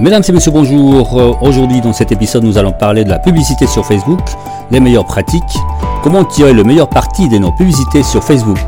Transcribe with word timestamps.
Mesdames 0.00 0.22
et 0.26 0.32
messieurs, 0.32 0.52
bonjour. 0.52 1.18
Euh, 1.18 1.32
Aujourd'hui, 1.42 1.80
dans 1.80 1.92
cet 1.92 2.10
épisode, 2.12 2.44
nous 2.44 2.56
allons 2.58 2.72
parler 2.72 3.04
de 3.04 3.10
la 3.10 3.18
publicité 3.18 3.66
sur 3.66 3.84
Facebook, 3.84 4.20
les 4.70 4.80
meilleures 4.80 5.04
pratiques, 5.04 5.42
comment 6.02 6.24
tirer 6.24 6.52
le 6.52 6.64
meilleur 6.64 6.88
parti 6.88 7.28
de 7.28 7.38
nos 7.38 7.52
publicités 7.52 8.02
sur 8.02 8.24
Facebook. 8.24 8.58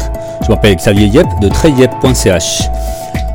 Je 0.42 0.48
m'appelle 0.48 0.76
Xavier 0.76 1.06
Yep 1.06 1.26
de 1.40 1.48
treyep.ch. 1.48 2.62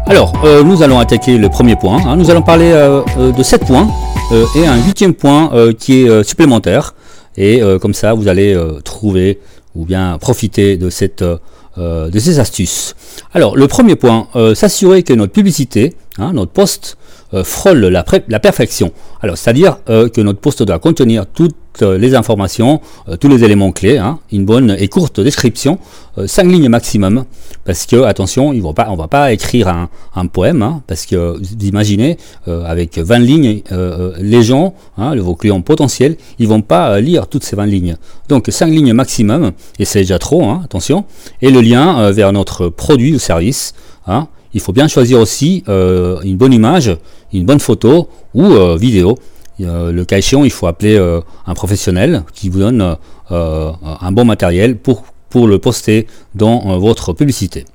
Alors, 0.05 0.31
euh, 0.46 0.63
nous 0.63 0.83
allons 0.83 0.99
attaquer 0.99 1.38
le 1.38 1.49
premier 1.49 1.75
point. 1.75 1.99
hein. 2.05 2.15
Nous 2.15 2.29
allons 2.29 2.41
parler 2.44 2.71
euh, 2.71 3.01
de 3.35 3.44
7 3.44 3.65
points 3.65 3.87
et 4.55 4.67
un 4.67 4.75
huitième 4.85 5.13
point 5.13 5.49
qui 5.79 6.01
est 6.03 6.23
supplémentaire. 6.23 6.93
Et 7.37 7.61
comme 7.81 7.93
ça, 7.93 8.13
vous 8.13 8.27
allez 8.27 8.59
trouver 8.83 9.39
ou 9.73 9.85
bien 9.85 10.17
profiter 10.19 10.75
de, 10.75 10.89
cette, 10.89 11.23
de 11.23 12.19
ces 12.19 12.39
astuces. 12.39 12.93
Alors, 13.33 13.55
le 13.55 13.67
premier 13.69 13.95
point, 13.95 14.27
s'assurer 14.53 15.03
que 15.03 15.13
notre 15.13 15.31
publicité, 15.31 15.95
hein, 16.18 16.34
notre 16.34 16.52
post, 16.52 16.98
euh, 17.34 17.44
frôle 17.44 17.80
la, 17.80 18.05
perfection. 18.39 18.94
Alors, 19.21 19.38
c'est-à-dire 19.38 19.80
euh, 19.89 20.08
que 20.08 20.21
notre 20.21 20.39
post 20.39 20.63
doit 20.63 20.80
contenir 20.80 21.25
toutes 21.25 21.55
euh, 21.81 21.98
les 21.98 22.16
informations, 22.16 22.80
tous 23.20 23.27
les 23.27 23.44
éléments 23.44 23.73
clés, 23.73 23.98
hein, 23.98 24.20
une 24.31 24.45
bonne 24.45 24.73
et 24.80 24.88
courte 24.88 25.20
description, 25.20 25.77
5 26.25 26.45
lignes 26.45 26.70
maximum, 26.70 27.25
parce 27.66 27.85
que 27.85 27.98
attention, 28.03 28.53
ils 28.53 28.61
vont 28.61 28.73
pas, 28.73 28.88
on 28.89 28.95
va 28.95 29.09
pas 29.09 29.34
écrire 29.34 29.67
un, 29.67 30.25
poème, 30.27 30.61
hein, 30.61 30.81
parce 30.88 31.05
que 31.05 31.38
vous 31.38 31.66
imaginez, 31.67 32.17
avec 32.47 32.97
20 32.97 33.20
lignes, 33.20 33.61
les 34.20 34.41
gens, 34.41 34.73
vos 34.97 35.36
clients 35.36 35.61
potentiels, 35.61 36.17
ils 36.39 36.47
vont 36.47 36.61
pas 36.61 36.99
lire 36.99 37.27
toutes 37.27 37.44
ces 37.44 37.55
20 37.55 37.67
lignes. 37.67 37.97
Donc 38.30 38.47
5 38.49 38.66
lignes 38.67 38.94
maximum, 38.94 39.52
et 39.77 39.86
c'est 39.86 39.99
déjà 39.99 40.17
trop, 40.17 40.49
attention, 40.63 41.05
et 41.44 41.52
le 41.52 41.61
lien 41.61 42.09
vers 42.09 42.34
notre 42.34 42.70
produit 42.70 43.13
ou 43.13 43.20
service. 43.20 43.75
Il 44.53 44.61
faut 44.61 44.73
bien 44.73 44.87
choisir 44.87 45.19
aussi 45.19 45.63
euh, 45.67 46.19
une 46.21 46.37
bonne 46.37 46.53
image, 46.53 46.95
une 47.33 47.45
bonne 47.45 47.59
photo 47.59 48.09
ou 48.33 48.45
euh, 48.45 48.77
vidéo. 48.77 49.17
Euh, 49.61 49.91
le 49.91 50.05
cas 50.05 50.17
échéant, 50.17 50.44
il 50.44 50.52
faut 50.52 50.67
appeler 50.67 50.97
un 51.45 51.53
professionnel 51.53 52.23
qui 52.33 52.49
vous 52.49 52.59
donne 52.59 52.95
un 53.30 54.11
bon 54.11 54.25
matériel 54.25 54.77
pour, 54.77 55.03
pour 55.30 55.47
le 55.47 55.59
poster 55.59 56.07
dans 56.35 56.77
votre 56.80 57.13
publicité. 57.13 57.66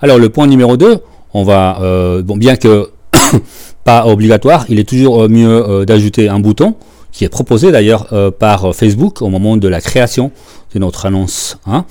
Alors 0.00 0.18
le 0.18 0.28
point 0.30 0.46
numéro 0.46 0.76
2, 0.76 0.98
on 1.34 1.44
va, 1.44 1.78
bien 2.22 2.56
que 2.56 2.90
pas 3.84 4.06
obligatoire, 4.06 4.64
il 4.68 4.78
est 4.78 4.88
toujours 4.88 5.28
mieux 5.28 5.84
d'ajouter 5.86 6.28
un 6.28 6.40
bouton 6.40 6.74
qui 7.12 7.24
est 7.24 7.28
proposé 7.28 7.70
d'ailleurs 7.70 8.08
par 8.38 8.74
Facebook 8.74 9.20
au 9.20 9.28
moment 9.28 9.56
de 9.58 9.68
la 9.68 9.80
création 9.80 10.32
de 10.74 10.78
notre 10.78 11.04
annonce. 11.06 11.58
hein. 11.66 11.84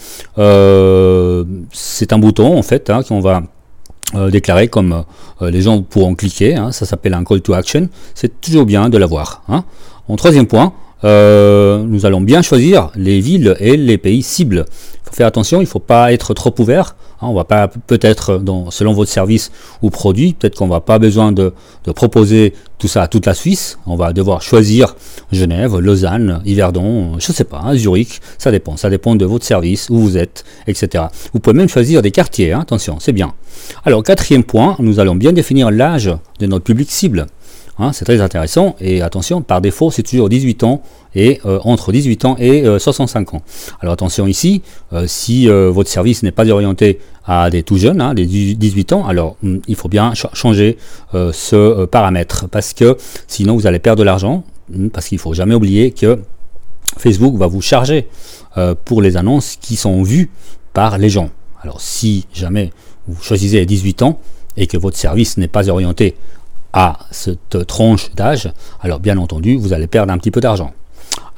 C'est 1.71 2.13
un 2.13 2.17
bouton 2.17 2.57
en 2.57 2.63
fait 2.63 2.89
hein, 2.89 3.03
qu'on 3.03 3.19
va 3.19 3.43
euh, 4.15 4.29
déclarer 4.29 4.67
comme 4.67 5.03
euh, 5.41 5.51
les 5.51 5.61
gens 5.61 5.81
pourront 5.81 6.15
cliquer. 6.15 6.55
hein. 6.55 6.71
ça 6.71 6.85
s'appelle 6.85 7.13
un 7.13 7.23
call 7.23 7.41
to 7.41 7.53
action. 7.53 7.89
C'est 8.13 8.41
toujours 8.41 8.65
bien 8.65 8.89
de 8.89 8.97
l'avoir. 8.97 9.43
Hein. 9.49 9.63
En 10.07 10.15
troisième 10.15 10.47
point, 10.47 10.73
euh, 11.03 11.83
nous 11.83 12.05
allons 12.05 12.21
bien 12.21 12.41
choisir 12.41 12.89
les 12.95 13.19
villes 13.19 13.55
et 13.59 13.77
les 13.77 13.97
pays 13.97 14.23
cibles. 14.23 14.65
Il 14.67 15.09
faut 15.09 15.15
faire 15.15 15.27
attention, 15.27 15.59
il 15.59 15.65
ne 15.65 15.69
faut 15.69 15.79
pas 15.79 16.13
être 16.13 16.33
trop 16.33 16.53
ouvert. 16.59 16.95
Hein. 17.21 17.27
on 17.27 17.33
va 17.33 17.43
pas 17.43 17.67
peut-être, 17.67 18.37
dans- 18.37 18.71
selon 18.71 18.93
votre 18.93 19.11
service 19.11 19.51
ou 19.81 19.89
produit, 19.89 20.33
peut-être 20.33 20.55
qu'on 20.57 20.67
va 20.67 20.81
pas 20.81 20.99
besoin 20.99 21.31
de, 21.31 21.53
de 21.85 21.91
proposer 21.91 22.53
tout 22.77 22.87
ça 22.87 23.03
à 23.03 23.07
toute 23.07 23.25
la 23.25 23.33
Suisse. 23.33 23.77
On 23.85 23.95
va 23.95 24.11
devoir 24.13 24.41
choisir 24.41 24.95
Genève, 25.31 25.77
Lausanne, 25.77 26.41
Yverdon, 26.45 27.17
je 27.19 27.31
sais 27.31 27.43
pas, 27.45 27.61
hein, 27.63 27.75
Zurich. 27.75 28.19
Ça 28.37 28.51
dépend. 28.51 28.75
Ça 28.77 28.89
dépend 28.89 29.15
de 29.15 29.25
votre 29.25 29.45
service, 29.45 29.89
où 29.89 29.97
vous 29.97 30.17
êtes, 30.17 30.43
etc. 30.67 31.05
Vous 31.33 31.39
pouvez 31.39 31.55
même 31.55 31.69
choisir 31.69 32.01
des 32.01 32.11
quartiers. 32.11 32.51
hein. 32.53 32.59
attention, 32.61 32.97
c'est 32.99 33.13
bien. 33.13 33.33
Alors 33.85 34.03
quatrième 34.03 34.43
point, 34.43 34.75
nous 34.79 34.99
allons 34.99 35.15
bien 35.15 35.31
définir 35.31 35.71
l'âge 35.71 36.11
de 36.39 36.45
notre 36.45 36.65
public 36.65 36.91
cible. 36.91 37.27
Hein, 37.77 37.91
c'est 37.91 38.05
très 38.05 38.21
intéressant 38.21 38.75
et 38.79 39.01
attention, 39.01 39.41
par 39.41 39.59
défaut, 39.59 39.91
c'est 39.91 40.01
toujours 40.03 40.29
18 40.29 40.63
ans 40.63 40.81
et 41.13 41.41
euh, 41.45 41.59
entre 41.65 41.91
18 41.91 42.23
ans 42.23 42.35
et 42.39 42.65
euh, 42.65 42.79
65 42.79 43.33
ans. 43.33 43.41
Alors 43.81 43.93
attention 43.93 44.27
ici, 44.27 44.61
euh, 44.93 45.07
si 45.07 45.49
euh, 45.49 45.69
votre 45.71 45.89
service 45.89 46.23
n'est 46.23 46.31
pas 46.31 46.47
orienté 46.49 46.99
à 47.25 47.49
des 47.49 47.63
tout 47.63 47.77
jeunes, 47.77 47.99
hein, 47.99 48.13
des 48.13 48.25
18 48.25 48.93
ans, 48.93 49.05
alors 49.05 49.35
hum, 49.43 49.59
il 49.67 49.75
faut 49.75 49.89
bien 49.89 50.15
ch- 50.15 50.31
changer 50.33 50.77
euh, 51.15 51.33
ce 51.33 51.55
euh, 51.57 51.85
paramètre 51.85 52.47
parce 52.47 52.73
que 52.73 52.95
sinon 53.27 53.55
vous 53.55 53.67
allez 53.67 53.79
perdre 53.79 53.99
de 53.99 54.05
l'argent 54.05 54.45
hum, 54.73 54.89
parce 54.89 55.07
qu'il 55.07 55.19
faut 55.19 55.33
jamais 55.33 55.53
oublier 55.55 55.91
que 55.91 56.19
Facebook 56.97 57.35
va 57.35 57.47
vous 57.47 57.61
charger 57.61 58.07
euh, 58.57 58.73
pour 58.85 59.01
les 59.01 59.17
annonces 59.17 59.57
qui 59.59 59.75
sont 59.75 60.01
vues 60.01 60.29
par 60.71 60.97
les 60.97 61.09
gens. 61.09 61.29
Alors 61.61 61.81
si 61.81 62.25
jamais 62.33 62.71
vous 63.07 63.21
choisissez 63.21 63.57
les 63.57 63.65
18 63.65 64.01
ans 64.03 64.19
et 64.55 64.65
que 64.67 64.77
votre 64.77 64.95
service 64.95 65.35
n'est 65.37 65.49
pas 65.49 65.67
orienté 65.69 66.15
à 66.75 66.99
cette 67.09 67.65
tranche 67.65 68.13
d'âge, 68.13 68.51
alors 68.81 68.99
bien 68.99 69.17
entendu, 69.17 69.55
vous 69.55 69.71
allez 69.71 69.87
perdre 69.87 70.11
un 70.11 70.17
petit 70.17 70.29
peu 70.29 70.41
d'argent. 70.41 70.73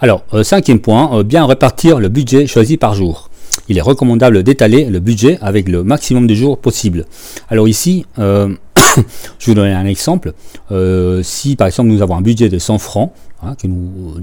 Alors, 0.01 0.23
euh, 0.33 0.43
cinquième 0.43 0.79
point, 0.79 1.11
euh, 1.13 1.23
bien 1.23 1.45
répartir 1.45 1.99
le 1.99 2.09
budget 2.09 2.47
choisi 2.47 2.75
par 2.75 2.95
jour. 2.95 3.29
Il 3.69 3.77
est 3.77 3.81
recommandable 3.81 4.41
d'étaler 4.41 4.85
le 4.85 4.99
budget 4.99 5.37
avec 5.41 5.69
le 5.69 5.83
maximum 5.83 6.25
de 6.25 6.33
jours 6.33 6.57
possible. 6.57 7.05
Alors 7.49 7.67
ici, 7.67 8.05
euh, 8.17 8.49
je 9.39 9.45
vous 9.45 9.53
donner 9.53 9.73
un 9.73 9.85
exemple. 9.85 10.33
Si 11.21 11.55
par 11.55 11.67
exemple 11.67 11.89
nous 11.89 12.01
avons 12.01 12.15
un 12.15 12.21
budget 12.21 12.49
de 12.49 12.57
100 12.57 12.77
francs, 12.79 13.11
hein, 13.43 13.55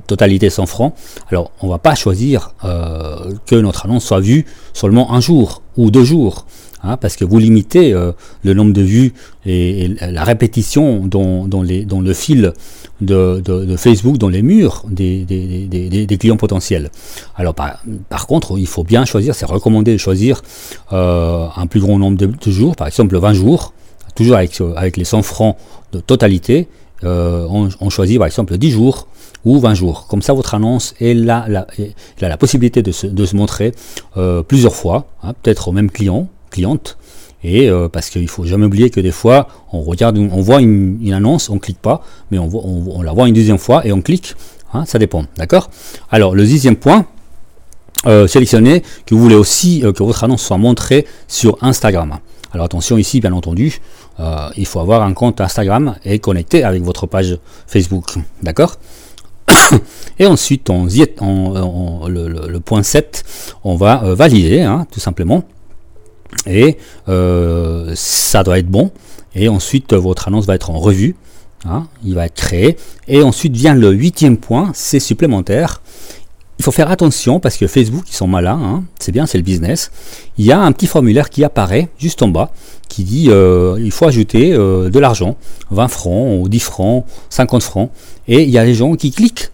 totalité 0.07 0.51
100 0.51 0.67
francs, 0.67 0.95
alors 1.31 1.51
on 1.61 1.69
va 1.69 1.79
pas 1.79 1.95
choisir 1.95 2.55
euh, 2.65 3.33
que 3.47 3.57
notre 3.57 3.87
annonce 3.87 4.05
soit 4.05 4.21
vue 4.21 4.45
seulement 4.73 5.13
un 5.13 5.21
jour 5.21 5.63
ou 5.77 5.91
deux 5.91 6.05
jours. 6.05 6.47
hein, 6.83 6.97
parce 6.97 7.17
que 7.17 7.25
vous 7.25 7.39
limitez 7.39 7.93
euh, 7.93 8.13
le 8.43 8.55
nombre 8.55 8.73
de 8.73 8.83
vues 8.83 9.15
et, 9.47 9.89
la 10.01 10.25
répétition 10.25 11.07
dans, 11.07 11.47
le 11.63 12.13
fil 12.13 12.53
de, 13.01 13.77
Facebook, 13.77 14.19
dans 14.19 14.29
les 14.29 14.43
murs 14.43 14.85
des, 14.89 16.17
clients 16.19 16.37
potentiels. 16.37 16.91
Alors 17.37 17.55
par, 17.55 18.27
contre, 18.27 18.59
il 18.59 18.67
faut 18.67 18.85
bien 18.85 19.05
choisir, 19.05 19.35
c'est 19.35 19.47
recommandé 19.47 19.93
de 19.93 19.99
choisir 19.99 20.43
euh, 20.93 21.47
un 21.57 21.67
plus 21.67 21.81
grand 21.81 21.99
nombre 21.99 22.19
de, 22.19 22.51
jours, 22.51 22.77
par 22.77 22.87
exemple 22.87 23.17
20 23.17 23.33
jours, 23.33 23.73
toujours 24.15 24.37
avec 24.37 24.97
les 24.97 25.05
100 25.05 25.23
francs 25.23 25.57
de 25.93 26.01
totalité, 26.01 26.69
euh, 27.03 27.47
on, 27.49 27.91
choisit 27.91 28.19
par 28.19 28.27
exemple 28.27 28.57
10 28.57 28.71
jours 28.71 29.09
ou 29.45 29.59
20 29.59 29.75
jours. 29.75 30.07
Comme 30.07 30.23
ça, 30.23 30.33
votre 30.33 30.55
annonce 30.55 30.95
est 31.01 31.15
là, 31.15 31.47
la 31.49 32.37
possibilité 32.37 32.83
de 32.83 32.93
se, 32.93 33.37
montrer 33.37 33.73
euh, 34.17 34.43
plusieurs 34.43 34.75
fois, 34.75 35.07
hein, 35.23 35.35
peut-être 35.43 35.69
au 35.69 35.73
même 35.73 35.91
client, 35.91 36.29
cliente, 36.51 36.97
et 37.43 37.69
euh, 37.69 37.89
parce 37.89 38.09
qu'il 38.09 38.29
faut 38.29 38.45
jamais 38.45 38.65
oublier 38.65 38.89
que 38.89 39.01
des 39.01 39.11
fois, 39.11 39.49
on 39.73 39.83
regarde, 39.83 40.17
on 40.17 40.41
voit 40.41 40.63
une, 40.63 41.13
annonce, 41.13 41.51
on 41.51 41.59
clique 41.59 41.81
pas, 41.81 42.03
mais 42.31 42.39
on, 42.39 43.03
la 43.03 43.13
voit 43.13 43.29
une 43.29 43.35
deuxième 43.35 43.59
fois 43.59 43.87
et 43.87 43.93
on 43.93 44.01
clique. 44.01 44.35
hein, 44.73 44.85
ça 44.87 44.99
dépend, 44.99 45.25
d'accord? 45.37 45.71
Alors 46.11 46.35
le 46.35 46.45
dixième 46.45 46.77
point, 46.77 47.07
sélectionnez 48.27 48.83
que 49.05 49.15
vous 49.15 49.21
voulez 49.21 49.35
aussi 49.35 49.81
que 49.81 50.03
votre 50.03 50.25
annonce 50.25 50.43
soit 50.43 50.59
montrée 50.59 51.07
sur 51.29 51.59
Instagram. 51.61 52.19
Alors 52.55 52.67
attention 52.67 52.97
ici, 52.99 53.21
bien 53.21 53.33
entendu, 53.33 53.81
euh, 54.21 54.49
il 54.57 54.67
faut 54.67 54.81
avoir 54.81 55.03
un 55.03 55.13
compte 55.15 55.41
Instagram 55.41 55.97
et 56.05 56.19
connecté 56.19 56.63
avec 56.65 56.83
votre 56.83 57.07
page 57.07 57.39
Facebook, 57.67 58.15
d'accord 58.43 58.77
Et 60.19 60.27
ensuite, 60.27 60.71
on, 60.71 60.89
y 60.89 61.03
est- 61.03 61.21
on- 61.21 62.07
le, 62.09 62.59
point 62.61 62.83
7, 62.83 63.25
on 63.65 63.77
va 63.77 64.03
euh, 64.05 64.15
valider, 64.15 64.63
hein, 64.63 64.87
tout 64.91 65.01
simplement. 65.01 65.45
Et 66.47 66.79
euh, 67.09 67.93
ça 67.95 68.43
doit 68.43 68.59
être 68.59 68.69
bon. 68.69 68.91
Et 69.35 69.49
ensuite, 69.49 69.93
votre 69.95 70.29
annonce 70.29 70.47
va 70.47 70.55
être 70.55 70.71
en 70.71 70.79
revue. 70.79 71.17
hein, 71.67 71.87
il 72.05 72.15
va 72.15 72.27
être 72.27 72.35
créé. 72.35 72.77
Et 73.09 73.23
ensuite 73.23 73.55
vient 73.57 73.75
le 73.75 73.91
huitième 73.91 74.37
point, 74.37 74.71
c'est 74.75 75.01
supplémentaire. 75.01 75.83
Il 76.59 76.65
faut 76.65 76.71
faire 76.71 76.91
attention 76.91 77.41
parce 77.41 77.57
que 77.57 77.67
Facebook, 77.67 78.05
ils 78.09 78.15
sont 78.15 78.29
malins, 78.29 78.61
hein, 78.63 78.85
c'est 79.01 79.11
bien, 79.11 79.27
c'est 79.27 79.39
le 79.39 79.45
business. 79.45 79.91
Il 80.39 80.45
y 80.45 80.53
a 80.53 80.61
un 80.61 80.71
petit 80.73 80.87
formulaire 80.87 81.29
qui 81.29 81.43
apparaît 81.43 81.89
juste 81.99 82.23
en 82.23 82.29
bas 82.29 82.51
qui 82.89 83.03
dit 83.03 83.27
euh, 83.29 83.77
il 83.81 83.91
faut 83.91 84.07
ajouter 84.07 84.53
euh, 84.53 84.89
de 84.89 84.99
l'argent, 85.01 85.37
20 85.71 85.89
francs 85.89 86.41
ou 86.41 86.49
10 86.49 86.61
francs, 86.61 87.05
50 87.31 87.63
francs. 87.63 87.91
Et 88.29 88.45
il 88.45 88.51
y 88.51 88.59
a 88.59 88.65
des 88.65 88.75
gens 88.75 88.95
qui 88.95 89.11
cliquent. 89.11 89.51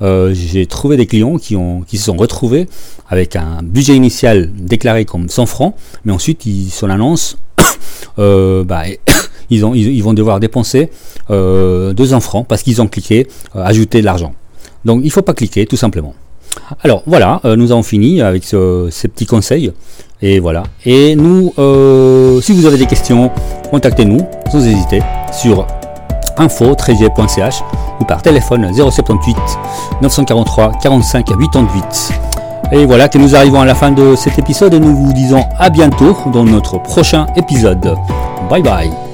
Euh, 0.00 0.32
J'ai 0.32 0.66
trouvé 0.66 0.96
des 0.96 1.06
clients 1.06 1.36
qui, 1.36 1.54
ont, 1.54 1.82
qui 1.82 1.98
se 1.98 2.04
sont 2.04 2.16
retrouvés 2.16 2.66
avec 3.08 3.36
un 3.36 3.60
budget 3.62 3.94
initial 3.94 4.50
déclaré 4.54 5.04
comme 5.04 5.28
100 5.28 5.46
francs, 5.46 5.74
mais 6.04 6.12
ensuite, 6.12 6.46
ils, 6.46 6.70
sur 6.70 6.86
l'annonce, 6.86 7.36
bah, 8.16 8.84
ils, 9.50 9.62
ils, 9.74 10.02
vont 10.02 10.14
devoir 10.14 10.40
dépenser 10.40 10.88
euh, 11.30 11.92
200 11.92 12.20
francs 12.20 12.46
parce 12.48 12.62
qu'ils 12.62 12.80
ont 12.80 12.88
cliqué 12.88 13.28
ajouter 13.54 14.00
de 14.00 14.06
l'argent. 14.06 14.34
Donc 14.84 15.00
il 15.02 15.06
ne 15.06 15.10
faut 15.10 15.22
pas 15.22 15.34
cliquer 15.34 15.66
tout 15.66 15.76
simplement. 15.76 16.14
Alors 16.82 17.02
voilà, 17.06 17.40
euh, 17.44 17.56
nous 17.56 17.72
avons 17.72 17.82
fini 17.82 18.20
avec 18.20 18.44
ce- 18.44 18.88
ces 18.90 19.08
petits 19.08 19.26
conseils. 19.26 19.72
Et 20.20 20.38
voilà. 20.38 20.62
Et 20.86 21.16
nous, 21.16 21.52
euh, 21.58 22.40
si 22.40 22.52
vous 22.52 22.66
avez 22.66 22.78
des 22.78 22.86
questions, 22.86 23.30
contactez-nous 23.70 24.20
sans 24.50 24.64
hésiter 24.66 25.02
sur 25.32 25.66
info-ch 26.38 27.62
ou 28.00 28.04
par 28.04 28.22
téléphone 28.22 28.70
078 28.72 29.36
943 30.02 30.72
45 30.82 31.26
88. 31.26 32.10
Et 32.72 32.86
voilà 32.86 33.08
que 33.08 33.18
nous 33.18 33.34
arrivons 33.34 33.60
à 33.60 33.64
la 33.66 33.74
fin 33.74 33.90
de 33.90 34.14
cet 34.16 34.38
épisode 34.38 34.72
et 34.74 34.80
nous 34.80 34.94
vous 34.96 35.12
disons 35.12 35.44
à 35.58 35.68
bientôt 35.70 36.16
dans 36.32 36.44
notre 36.44 36.80
prochain 36.82 37.26
épisode. 37.36 37.94
Bye 38.48 38.62
bye 38.62 39.11